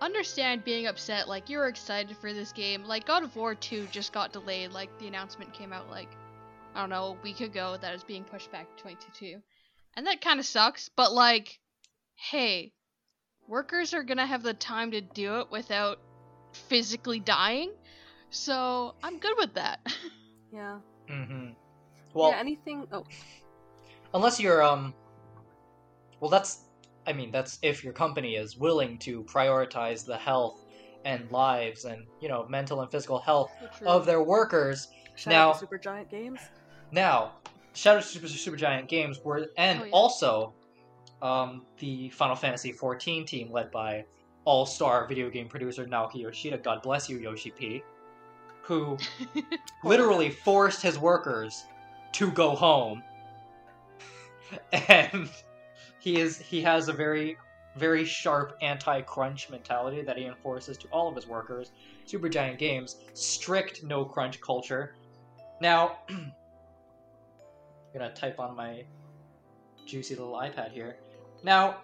[0.00, 1.28] understand being upset.
[1.28, 2.84] Like you're excited for this game.
[2.84, 4.72] Like God of War 2 just got delayed.
[4.72, 6.08] Like the announcement came out like
[6.74, 9.40] I don't know a week ago that it's being pushed back to 2022,
[9.96, 10.88] and that kind of sucks.
[10.88, 11.58] But like,
[12.14, 12.72] hey,
[13.48, 15.98] workers are gonna have the time to do it without
[16.52, 17.72] physically dying,
[18.30, 19.80] so I'm good with that.
[20.52, 20.78] Yeah.
[21.08, 21.50] Mm-hmm.
[22.14, 22.86] Well, yeah, anything.
[22.92, 23.04] Oh,
[24.14, 24.92] unless you're um
[26.18, 26.64] well that's
[27.06, 30.64] i mean that's if your company is willing to prioritize the health
[31.04, 33.52] and lives and you know mental and physical health
[33.86, 36.40] of their workers shout Now- out to Supergiant Games.
[36.90, 37.32] now
[37.72, 39.90] shout out to super super giant games were and Oh, yeah.
[39.92, 40.52] also
[41.22, 44.04] um the final fantasy 14 team led by
[44.44, 47.82] all-star video game producer naoki yoshida god bless you yoshi p
[48.62, 48.96] who
[49.84, 51.64] literally forced his workers
[52.12, 53.02] to go home.
[54.88, 55.28] And
[56.00, 57.36] he is he has a very
[57.76, 61.70] very sharp anti-crunch mentality that he enforces to all of his workers.
[62.04, 64.96] Supergiant games strict no crunch culture.
[65.60, 66.32] Now i'm
[67.94, 68.84] gonna type on my
[69.86, 70.96] juicy little ipad here.
[71.44, 71.76] Now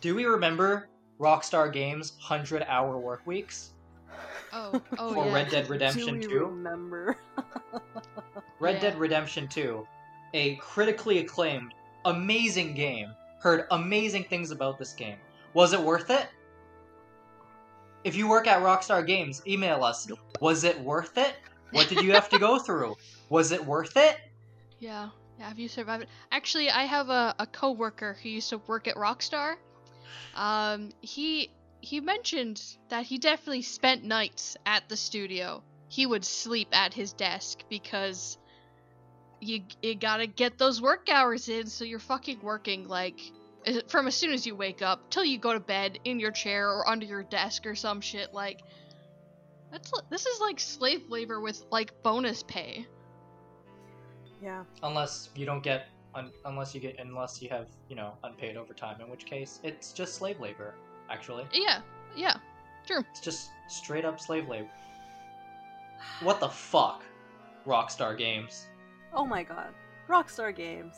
[0.00, 3.70] do we remember rockstar games 100 hour work weeks?
[4.52, 5.34] Oh, oh for yeah.
[5.34, 7.16] red dead Redemption Do we 2 remember?
[8.60, 8.80] Red Yeah.
[8.90, 9.86] Dead Redemption 2,
[10.34, 13.14] a critically acclaimed, amazing game.
[13.40, 15.16] Heard amazing things about this game.
[15.54, 16.28] Was it worth it?
[18.04, 20.08] If you work at Rockstar Games, email us.
[20.40, 21.34] Was it worth it?
[21.72, 22.96] What did you have to go through?
[23.28, 24.18] Was it worth it?
[24.78, 25.48] Yeah, yeah.
[25.48, 26.08] Have you survived it?
[26.30, 29.56] Actually, I have a, a coworker who used to work at Rockstar.
[30.34, 35.62] Um, he he mentioned that he definitely spent nights at the studio.
[35.88, 38.38] He would sleep at his desk because
[39.40, 43.20] you you gotta get those work hours in, so you're fucking working like
[43.66, 46.30] eh, from as soon as you wake up till you go to bed in your
[46.30, 48.32] chair or under your desk or some shit.
[48.34, 48.60] Like
[49.72, 52.86] that's this is like slave labor with like bonus pay.
[54.42, 54.64] yeah.
[54.82, 59.00] Unless you don't get, un- unless you get, unless you have, you know, unpaid overtime.
[59.00, 60.74] In which case, it's just slave labor.
[61.10, 61.80] Actually, Yeah,
[62.16, 62.36] yeah.
[62.86, 63.04] True.
[63.10, 64.68] It's just straight up slave labor.
[66.22, 67.02] What the fuck,
[67.66, 68.66] Rockstar Games?
[69.14, 69.74] Oh my god.
[70.08, 70.96] Rockstar Games.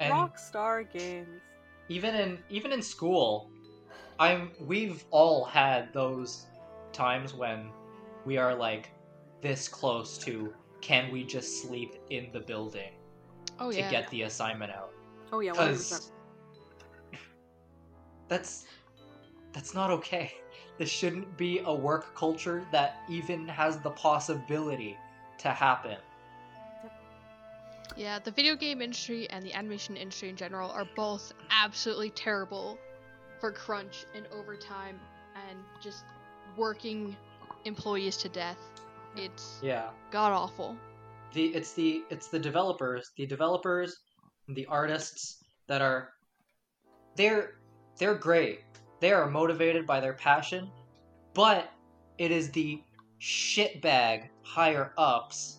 [0.00, 1.40] And Rockstar Games.
[1.88, 3.50] even in even in school
[4.20, 6.46] i'm we've all had those
[6.92, 7.70] times when
[8.24, 8.90] we are like
[9.40, 12.90] this close to can we just sleep in the building
[13.58, 13.90] Oh to yeah.
[13.90, 14.92] get the assignment out
[15.32, 15.78] Oh yeah, 100%.
[15.78, 16.12] because
[18.28, 18.66] that's
[19.52, 20.32] that's not okay
[20.78, 24.96] this shouldn't be a work culture that even has the possibility
[25.38, 25.96] to happen
[27.98, 32.78] Yeah, the video game industry and the animation industry in general are both absolutely terrible
[33.40, 35.00] for crunch and overtime
[35.34, 36.04] and just
[36.56, 37.16] working
[37.64, 38.58] employees to death.
[39.16, 40.76] It's yeah god awful.
[41.32, 43.96] the it's the it's the developers the developers
[44.48, 46.10] the artists that are
[47.16, 47.54] they're
[47.98, 48.60] they're great
[49.00, 50.70] they are motivated by their passion
[51.34, 51.72] but
[52.18, 52.80] it is the
[53.20, 55.58] shitbag higher ups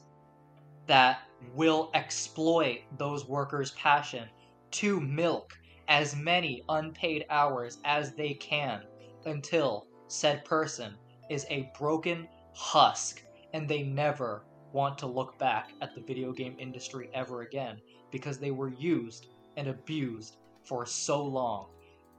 [0.87, 1.19] that
[1.53, 4.27] will exploit those workers passion
[4.71, 8.83] to milk as many unpaid hours as they can
[9.25, 10.95] until said person
[11.29, 13.23] is a broken husk
[13.53, 17.79] and they never want to look back at the video game industry ever again
[18.11, 21.67] because they were used and abused for so long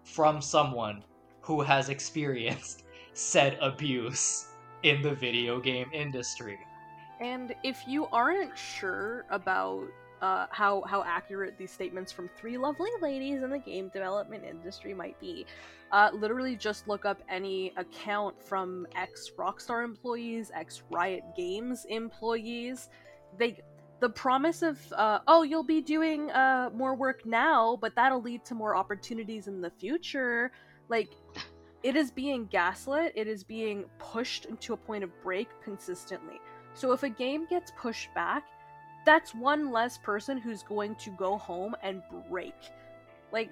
[0.05, 1.05] from someone
[1.41, 4.49] who has experienced said abuse
[4.83, 6.59] in the video game industry.
[7.21, 9.87] And if you aren't sure about
[10.23, 14.95] uh, how how accurate these statements from three lovely ladies in the game development industry
[14.95, 15.47] might be,
[15.93, 22.89] uh, literally just look up any account from ex Rockstar employees, ex Riot Games employees.
[23.39, 23.61] They
[24.01, 28.45] the promise of uh, oh you'll be doing uh, more work now, but that'll lead
[28.47, 30.53] to more opportunities in the future.
[30.89, 31.11] Like
[31.83, 33.13] it is being gaslit.
[33.15, 36.41] It is being pushed into a point of break consistently.
[36.75, 38.45] So if a game gets pushed back,
[39.05, 42.55] that's one less person who's going to go home and break.
[43.33, 43.51] Like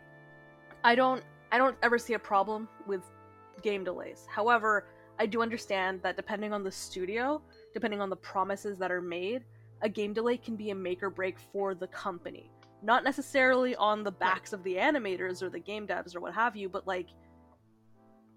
[0.84, 3.02] I don't I don't ever see a problem with
[3.62, 4.26] game delays.
[4.28, 4.86] However,
[5.18, 7.42] I do understand that depending on the studio,
[7.74, 9.44] depending on the promises that are made,
[9.82, 12.50] a game delay can be a make or break for the company.
[12.82, 16.54] Not necessarily on the backs of the animators or the game devs or what have
[16.54, 17.08] you, but like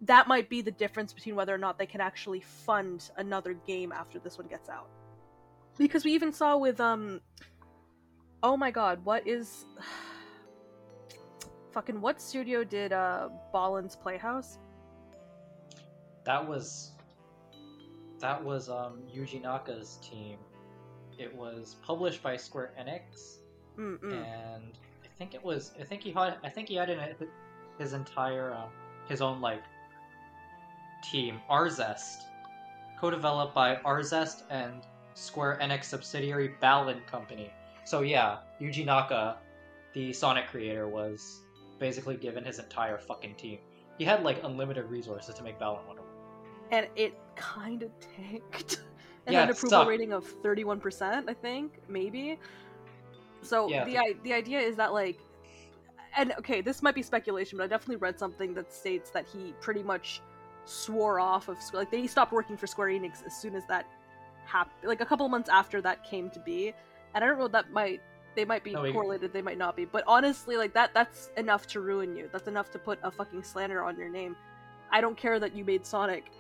[0.01, 3.91] that might be the difference between whether or not they can actually fund another game
[3.91, 4.89] after this one gets out.
[5.77, 7.21] Because we even saw with um
[8.43, 9.65] oh my god, what is
[11.71, 14.57] fucking what studio did uh Ballin's Playhouse?
[16.23, 16.91] That was
[18.19, 20.37] that was um Yuji Naka's team.
[21.17, 23.37] It was published by Square Enix,
[23.77, 24.11] Mm-mm.
[24.11, 26.99] and I think it was I think he had I think he had in
[27.77, 28.65] his entire uh,
[29.07, 29.61] his own like
[31.01, 32.23] team Arzest,
[32.99, 34.81] co-developed by Arzest and
[35.13, 37.51] Square Enix subsidiary Balan Company.
[37.83, 39.37] So yeah, Yuji Naka,
[39.93, 41.41] the Sonic creator, was
[41.79, 43.59] basically given his entire fucking team.
[43.97, 46.05] He had like unlimited resources to make Balan Wonderworld.
[46.71, 48.81] and it kind of tanked.
[49.27, 49.89] and Yeah, an approval sucked.
[49.89, 52.39] rating of 31%, I think, maybe.
[53.41, 53.83] So Yeah.
[53.85, 55.19] the i- the idea is that like
[56.17, 59.53] and okay, this might be speculation, but I definitely read something that states that he
[59.61, 60.21] pretty much
[60.65, 63.85] swore off of like they stopped working for Square Enix as soon as that
[64.45, 66.73] happened, like a couple months after that came to be.
[67.13, 68.01] And I don't know that might
[68.35, 71.67] they might be No, correlated, they might not be, but honestly, like that that's enough
[71.67, 72.29] to ruin you.
[72.31, 74.35] That's enough to put a fucking slander on your name.
[74.91, 76.31] I don't care that you made Sonic.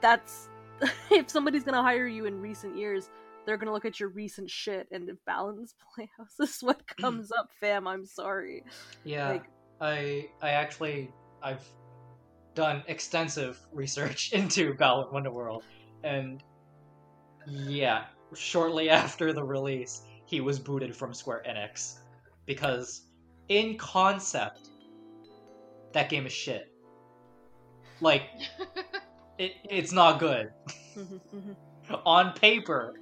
[0.00, 0.48] That's
[1.10, 3.10] if somebody's gonna hire you in recent years,
[3.46, 7.50] they're gonna look at your recent shit, and if Balance Playhouse is what comes up,
[7.60, 8.64] fam, I'm sorry.
[9.04, 9.44] Yeah, Like-
[9.80, 11.10] I I actually
[11.42, 11.66] I've
[12.54, 15.62] done extensive research into Balan Wonderworld,
[16.02, 16.42] and
[17.46, 21.98] yeah, shortly after the release, he was booted from Square Enix
[22.46, 23.02] because,
[23.48, 24.68] in concept,
[25.92, 26.68] that game is shit.
[28.00, 28.22] Like
[29.38, 30.50] it, it's not good
[30.96, 32.00] Mhm, mhm.
[32.04, 32.94] on paper.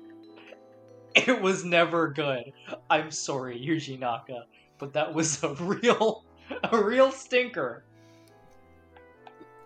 [1.14, 2.42] It was never good.
[2.88, 4.44] I'm sorry, Yuji Naka,
[4.78, 6.24] but that was a real,
[6.64, 7.84] a real stinker.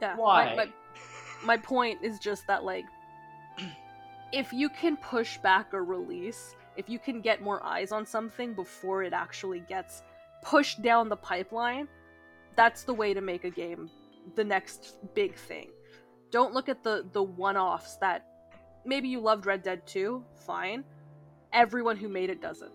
[0.01, 0.15] Yeah.
[0.17, 0.69] my- My,
[1.45, 2.85] my point is just that like,
[4.33, 8.53] if you can push back a release, if you can get more eyes on something
[8.55, 10.03] before it actually gets
[10.43, 11.89] pushed down the pipeline,
[12.55, 13.91] that's the way to make a game
[14.35, 15.71] the next big thing.
[16.31, 18.27] Don't look at the the one-offs that
[18.85, 20.85] maybe you loved Red Dead 2, fine.
[21.53, 22.73] Everyone who made it doesn't.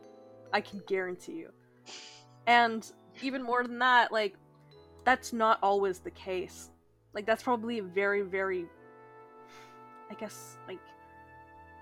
[0.53, 1.49] I can guarantee you.
[2.47, 2.89] And
[3.21, 4.35] even more than that, like
[5.03, 6.70] that's not always the case.
[7.13, 8.65] Like that's probably a very very
[10.09, 10.79] I guess like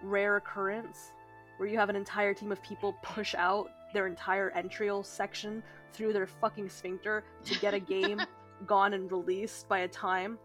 [0.03, 1.11] rare occurrence
[1.57, 5.61] where you have an entire team of people push out their entire entrial section
[5.91, 8.21] through their fucking sphincter to get a game
[8.65, 10.37] gone and released by a time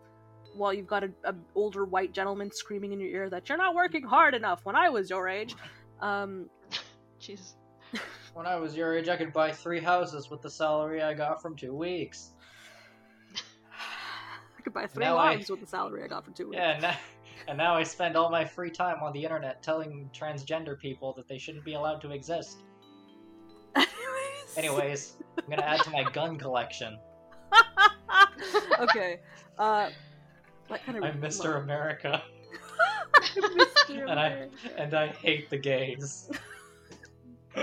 [0.56, 3.74] while you've got a, a older white gentleman screaming in your ear that you're not
[3.74, 5.54] working hard enough when I was your age.
[6.00, 6.48] Um,
[7.18, 7.56] Jesus.
[8.34, 11.40] When I was your age, I could buy three houses with the salary I got
[11.40, 12.32] from two weeks.
[14.64, 16.56] I could buy three Now I- lives with the salary I got for two weeks.
[16.56, 16.96] Yeah, and now,
[17.48, 21.28] and now I spend all my free time on the internet telling transgender people that
[21.28, 22.62] they shouldn't be allowed to exist.
[23.76, 24.56] Anyways.
[24.56, 26.98] Anyways, I'm gonna add to my gun collection.
[28.80, 29.20] okay.
[29.58, 29.90] Uh,
[30.68, 31.04] what kind of?
[31.04, 31.62] I'm Mr.
[31.62, 32.22] America,
[33.36, 34.10] Mr.
[34.10, 34.48] and I
[34.78, 36.30] and I hate the gays.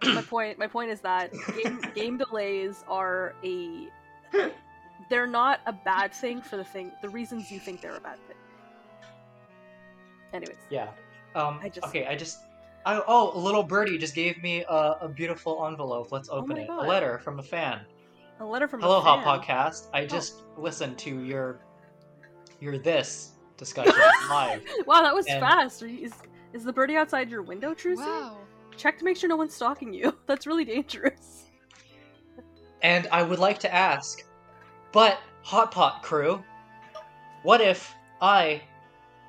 [0.02, 0.58] my point.
[0.58, 1.30] My point is that
[1.62, 3.88] game, game delays are a.
[5.10, 6.92] They're not a bad thing for the thing.
[7.02, 8.36] The reasons you think they're a bad thing.
[10.32, 10.56] Anyways.
[10.70, 10.88] Yeah.
[11.34, 11.60] Um.
[11.62, 12.06] I just- Okay.
[12.06, 12.40] I just.
[12.86, 16.10] I, oh, a little birdie just gave me a, a beautiful envelope.
[16.12, 16.66] Let's open Oh it.
[16.68, 16.84] God.
[16.84, 17.80] A letter from a fan.
[18.40, 19.40] A letter from Hello, a Hot fan.
[19.40, 19.86] Podcast.
[19.86, 19.98] Oh.
[19.98, 21.60] I just listened to your
[22.60, 23.94] your this discussion
[24.30, 24.62] live.
[24.86, 25.82] Wow, that was And- fast.
[25.82, 26.12] Is,
[26.52, 27.96] Is the birdie outside your window, Trucy?
[27.98, 28.38] Wow.
[28.76, 30.16] Check to make sure no one's stalking you.
[30.26, 31.46] That's really dangerous.
[32.82, 34.24] And I would like to ask,
[34.92, 36.42] but Hot Pot crew,
[37.42, 38.62] what if I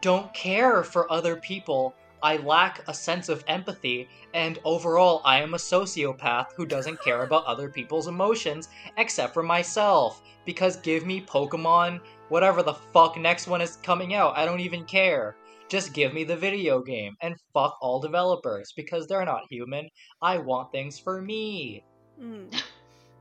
[0.01, 1.93] don't care for other people?
[2.21, 7.23] I lack a sense of empathy, and overall, I am a sociopath who doesn't care
[7.23, 10.21] about other people's emotions except for myself.
[10.45, 14.83] Because give me Pokemon, whatever the fuck next one is coming out, I don't even
[14.83, 15.35] care.
[15.69, 19.89] Just give me the video game, and fuck all developers, because they're not human.
[20.21, 21.83] I want things for me.
[22.19, 22.45] Hmm.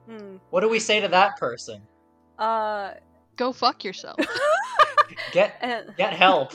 [0.08, 0.36] Hmm.
[0.50, 1.82] What do we say to that person?
[2.38, 2.94] Uh,
[3.36, 4.18] Go fuck yourself.
[5.32, 6.52] Get and, get help.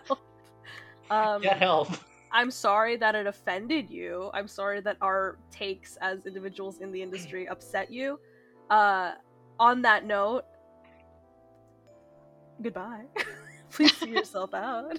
[1.10, 1.88] um, Get help.
[2.32, 4.30] I'm sorry that it offended you.
[4.32, 8.18] I'm sorry that our takes as individuals in the industry upset you.
[8.70, 9.12] Uh,
[9.58, 10.44] on that note,
[12.62, 13.04] goodbye.
[13.70, 14.98] Please see yourself out.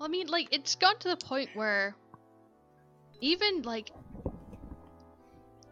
[0.00, 1.94] I mean, like, it's got to the point where
[3.20, 3.90] even, like,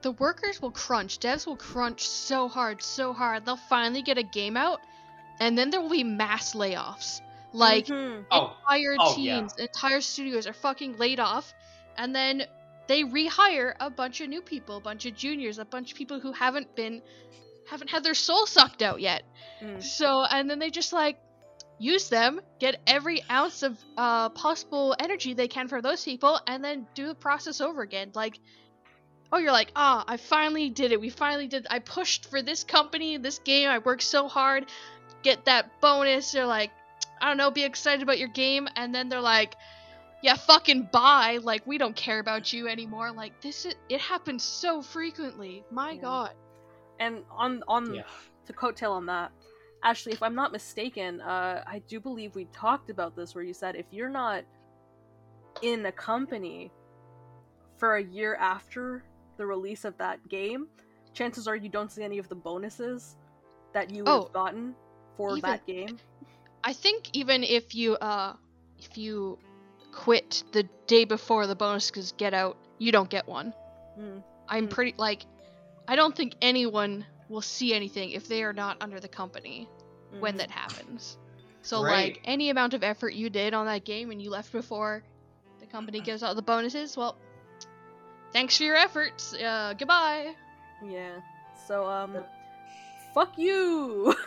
[0.07, 4.23] the workers will crunch, devs will crunch so hard, so hard, they'll finally get a
[4.23, 4.81] game out,
[5.41, 7.21] and then there will be mass layoffs.
[7.53, 8.25] Like, Mhm.
[8.31, 9.41] Oh, entire Oh, yeah.
[9.41, 11.53] teams, entire studios are fucking laid off,
[11.97, 12.45] and then
[12.87, 16.21] they rehire a bunch of new people, a bunch of juniors, a bunch of people
[16.21, 17.03] who haven't been,
[17.69, 19.25] haven't had their soul sucked out yet.
[19.61, 19.83] Mm.
[19.83, 21.19] So, and then they just like
[21.81, 26.63] use them, get every ounce of uh, possible energy they can for those people, and
[26.63, 28.13] then do the process over again.
[28.15, 28.39] Like,
[29.33, 31.01] oh, you're like, ah, I finally did it.
[31.01, 31.67] We finally did.
[31.71, 33.69] I pushed for this company, this game.
[33.69, 34.67] I worked so hard,
[35.23, 36.33] get that bonus.
[36.33, 36.71] They're like,
[37.21, 39.55] I don't know, be excited about your game, and then they're like.
[40.23, 41.39] Yeah, fucking bye.
[41.43, 43.13] Like we don't care about you anymore.
[43.13, 45.63] Like this is it happens so frequently.
[45.71, 46.01] My Yeah.
[46.01, 46.33] god.
[46.99, 48.03] And on on yeah.
[48.47, 49.31] to coattail on that,
[49.85, 53.53] Ashley, if I'm not mistaken, uh, I do believe we talked about this where you
[53.53, 54.43] said if you're not
[55.63, 56.73] in a company
[57.77, 59.05] for a year after
[59.37, 60.67] the release of that game,
[61.13, 63.17] chances are you don't see any of the bonuses
[63.73, 64.75] that you would Oh, have gotten
[65.17, 65.99] for even- that game.
[66.65, 68.35] I think even if you uh
[68.79, 69.39] if you
[69.93, 73.55] quit the day before the bonuses get out, you don't get one.
[73.99, 74.23] Mm.
[74.49, 74.71] I'm Mm.
[74.71, 75.25] pretty like
[75.89, 79.69] I don't think anyone will see anything if they are not under the company
[80.19, 80.39] when Mhm.
[80.39, 81.19] that happens.
[81.63, 82.15] So Right.
[82.15, 85.03] like any amount of effort you did on that game and you left before
[85.61, 87.17] the company gives out the bonuses, well
[88.37, 89.33] thanks for your efforts.
[89.35, 90.35] Uh goodbye.
[90.85, 91.21] Yeah.
[91.67, 92.19] So um,
[93.15, 94.15] fuck you.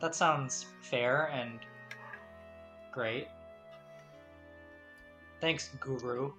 [0.00, 1.58] That sounds fair and
[2.92, 3.28] great.
[5.40, 6.32] Thanks, Guru.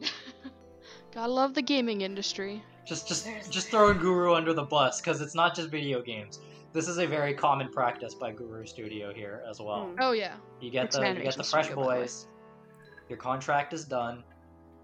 [1.14, 2.62] Gotta love the gaming industry.
[2.86, 6.40] Just just just throwing Guru under the bus because it's not just video games.
[6.72, 9.90] This is a very common practice by Guru Studio here as well.
[9.92, 9.96] Mm.
[10.00, 10.36] Oh yeah.
[10.60, 12.00] You get It's the you get the fresh studio, by the way.
[12.00, 12.26] boys.
[13.10, 14.24] Your contract is done,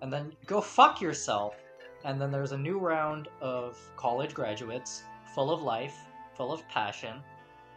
[0.02, 1.56] and then go fuck yourself.
[2.04, 5.02] And then there's a new round of college graduates,
[5.34, 5.96] full of life,
[6.36, 7.16] full of passion,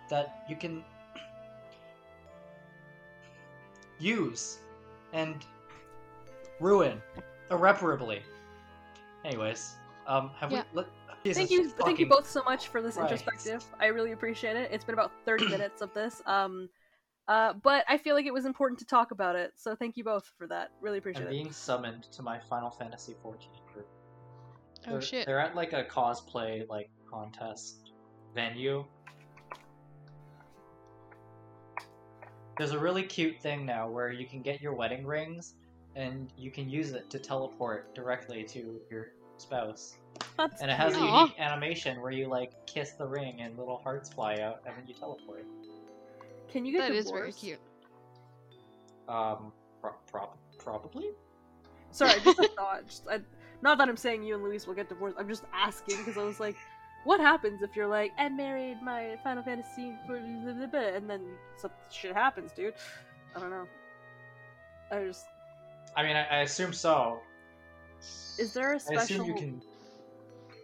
[0.10, 0.84] that you can
[4.00, 4.60] use
[5.14, 5.46] and
[6.60, 7.02] ruin
[7.50, 8.22] irreparably.
[9.26, 9.76] Anyways,
[10.08, 10.64] um, have Yeah.
[10.74, 10.78] we?
[10.78, 10.88] Let,
[11.24, 13.12] Jesus thank you, thank you both so much for this Christ.
[13.12, 13.64] introspective.
[13.80, 14.70] I really appreciate it.
[14.72, 16.22] It's been about thirty minutes of this.
[16.26, 16.70] Um,
[17.32, 19.54] uh, but I feel like it was important to talk about it.
[19.56, 20.72] So thank you both for that.
[20.82, 21.32] Really appreciate I'm it.
[21.32, 23.40] being summoned to my Final Fantasy XIV
[23.74, 23.88] group.
[24.86, 25.26] Oh They're, shit.
[25.26, 27.94] They're at like a cosplay like contest
[28.36, 28.84] venue.
[32.58, 35.54] There's a really cute thing now where you can get your wedding rings
[35.96, 39.96] and you can use it to teleport directly to your spouse.
[40.38, 41.10] That's And it has a cute.
[41.10, 41.22] Aw.
[41.22, 44.86] unique animation where you like kiss the ring and little hearts fly out and then
[44.86, 45.46] you teleport.
[46.52, 47.42] Can you get That is divorced?
[47.42, 47.60] very cute.
[49.08, 51.12] Um, pro- prob- probably.
[51.92, 52.88] Sorry, just a thought.
[52.88, 53.20] Just, I,
[53.62, 55.18] not that I'm saying you and Luis will get divorced.
[55.20, 56.56] I'm just asking because I was like,
[57.04, 61.10] what happens if you're like, I married my Final Fantasy, blah, blah, blah, blah," and
[61.10, 61.22] then
[61.58, 62.74] some shit happens, dude.
[63.36, 63.66] I don't know.
[64.92, 65.26] I just
[65.96, 67.20] I mean, I, I assume so.
[68.38, 69.62] is there a I special assume you can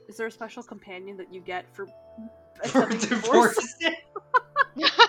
[0.08, 1.88] is there a special companion that you get for
[2.68, 3.76] for accepting divorce.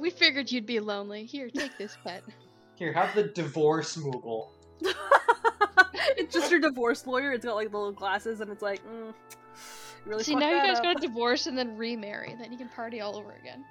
[0.00, 1.24] we figured you'd be lonely.
[1.24, 2.22] Here, take this pet.
[2.76, 4.48] Here, have the divorce Moogle.
[6.16, 7.32] it's just your divorce lawyer.
[7.32, 9.12] It's got like the little glasses, and it's like, mm,
[10.06, 10.22] really.
[10.24, 10.84] See, now you guys up.
[10.84, 12.34] gotta divorce and then remarry.
[12.40, 13.64] Then you can party all over again.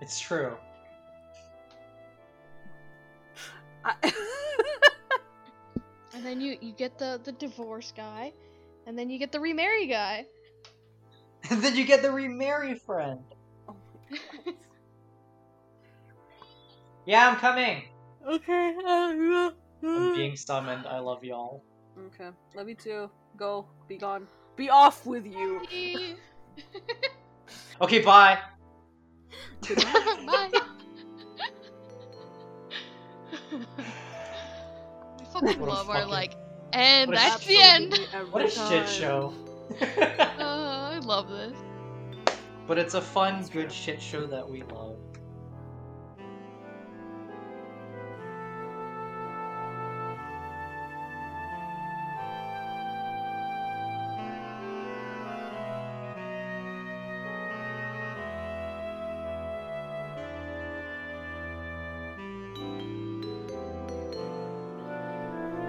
[0.00, 0.56] It's true.
[3.84, 4.12] I-
[6.14, 8.32] And then you you get the the divorce guy,
[8.86, 10.26] and then you get the remarry guy.
[11.50, 13.20] And then you get the remarry friend.
[13.68, 13.74] Oh
[14.10, 14.16] my
[14.46, 14.54] God.
[17.06, 17.84] Yeah, I'm coming.
[18.26, 18.74] Okay.
[18.86, 19.50] uh,
[19.82, 20.86] I'm being summoned.
[20.86, 21.62] I love y'all.
[22.06, 22.30] Okay.
[22.54, 23.10] Love you too.
[23.36, 23.66] Go.
[23.88, 24.26] Be gone.
[24.56, 25.60] Be off with you.
[27.80, 28.38] Okay, bye.
[29.68, 30.50] Bye.
[33.52, 36.34] I fucking What a love our like,
[36.72, 37.98] and that's the end.
[38.30, 39.34] What a shit show.
[39.80, 39.86] Uh,
[40.38, 41.56] I love this.
[42.68, 44.96] but it's a fun, good shit show that we love.